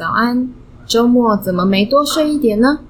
[0.00, 0.48] 早安。
[0.86, 2.78] 周末怎么没多睡一点呢？